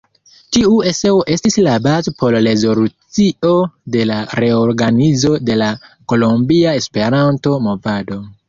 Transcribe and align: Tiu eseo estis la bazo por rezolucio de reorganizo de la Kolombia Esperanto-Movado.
Tiu 0.55 0.77
eseo 0.91 1.19
estis 1.35 1.57
la 1.67 1.75
bazo 1.87 2.13
por 2.21 2.37
rezolucio 2.47 3.53
de 3.97 4.09
reorganizo 4.41 5.35
de 5.51 5.61
la 5.63 5.71
Kolombia 6.15 6.77
Esperanto-Movado. 6.83 8.23